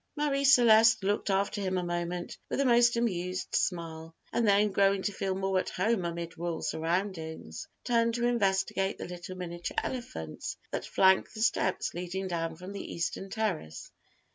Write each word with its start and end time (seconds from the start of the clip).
Marie 0.15 0.43
Celeste 0.45 1.03
looked 1.03 1.29
after 1.29 1.61
him 1.61 1.77
a 1.77 1.83
moment 1.83 2.35
with 2.49 2.59
a 2.59 2.65
most 2.65 2.95
amused 2.95 3.53
smile, 3.55 4.15
and 4.33 4.47
then 4.47 4.71
growing 4.71 5.03
to 5.03 5.11
feel 5.11 5.35
more 5.35 5.59
at 5.59 5.69
home 5.69 6.05
amid 6.05 6.35
royal 6.39 6.63
surroundings, 6.63 7.67
turned 7.83 8.15
to 8.15 8.25
investigate 8.25 8.97
the 8.97 9.05
little 9.07 9.37
miniature 9.37 9.77
elephants 9.83 10.57
that 10.71 10.87
flank 10.87 11.31
the 11.33 11.41
steps 11.43 11.93
leading 11.93 12.27
down 12.27 12.55
from 12.55 12.71
the 12.73 12.91
eastern 12.91 13.29
terrace. 13.29 13.91